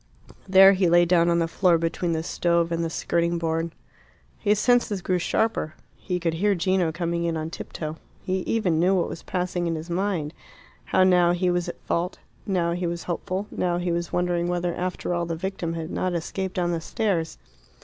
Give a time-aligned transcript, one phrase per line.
[0.49, 3.69] There he lay down on the floor between the stove and the skirting board.
[4.39, 5.75] His senses grew sharper.
[5.95, 7.97] He could hear Gino coming in on tiptoe.
[8.23, 10.33] He even knew what was passing in his mind,
[10.85, 12.17] how now he was at fault,
[12.47, 16.15] now he was hopeful, now he was wondering whether after all the victim had not
[16.15, 17.37] escaped down the stairs.